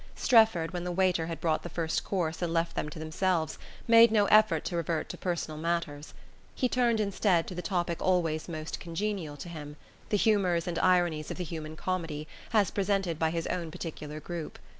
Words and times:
Strefford, 0.15 0.71
when 0.73 0.83
the 0.83 0.91
waiter 0.91 1.27
had 1.27 1.39
brought 1.39 1.61
the 1.61 1.69
first 1.69 2.03
course 2.03 2.41
and 2.41 2.51
left 2.51 2.75
them 2.75 2.89
to 2.89 2.97
themselves, 2.97 3.59
made 3.87 4.11
no 4.11 4.25
effort 4.31 4.65
to 4.65 4.75
revert 4.75 5.09
to 5.09 5.15
personal 5.19 5.59
matters. 5.59 6.15
He 6.55 6.67
turned 6.67 6.99
instead 6.99 7.45
to 7.45 7.53
the 7.53 7.61
topic 7.61 8.01
always 8.01 8.49
most 8.49 8.79
congenial 8.79 9.37
to 9.37 9.47
him: 9.47 9.75
the 10.09 10.17
humours 10.17 10.65
and 10.65 10.79
ironies 10.79 11.29
of 11.29 11.37
the 11.37 11.43
human 11.43 11.75
comedy, 11.75 12.27
as 12.51 12.71
presented 12.71 13.19
by 13.19 13.29
his 13.29 13.45
own 13.45 13.69
particular 13.69 14.19
group. 14.19 14.57